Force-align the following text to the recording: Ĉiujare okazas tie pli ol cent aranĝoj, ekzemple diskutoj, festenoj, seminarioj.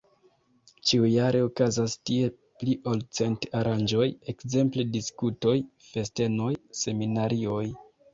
Ĉiujare 0.91 1.41
okazas 1.47 1.95
tie 2.09 2.29
pli 2.63 2.73
ol 2.91 3.03
cent 3.17 3.45
aranĝoj, 3.59 4.07
ekzemple 4.33 4.87
diskutoj, 4.95 5.55
festenoj, 5.91 6.49
seminarioj. 6.81 7.63